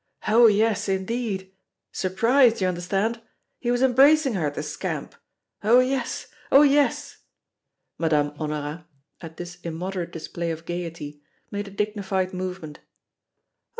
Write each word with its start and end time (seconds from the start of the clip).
Oh! 0.27 0.47
yes, 0.47 0.89
indeed 0.89 1.53
surprised, 1.91 2.59
you 2.59 2.67
understand? 2.67 3.21
He 3.59 3.69
was 3.69 3.83
embracing 3.83 4.33
her, 4.33 4.49
the 4.49 4.63
scamp. 4.63 5.13
Oh! 5.63 5.79
yes 5.79 6.25
oh! 6.51 6.63
yes." 6.63 7.19
Madame 7.99 8.31
Honorat, 8.39 8.87
at 9.21 9.37
this 9.37 9.59
immoderate 9.61 10.11
display 10.11 10.49
of 10.49 10.65
gaiety, 10.65 11.21
made 11.51 11.67
a 11.67 11.69
dignified 11.69 12.33
movement: 12.33 12.79
"Oh! 12.81 12.87
M. 12.87 12.87